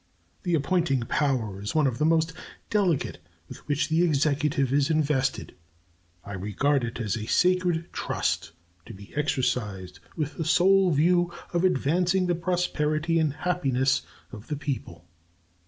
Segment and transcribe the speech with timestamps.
[0.41, 2.33] The appointing power is one of the most
[2.71, 5.53] delicate with which the Executive is invested.
[6.25, 8.51] I regard it as a sacred trust,
[8.87, 14.01] to be exercised with the sole view of advancing the prosperity and happiness
[14.31, 15.05] of the people.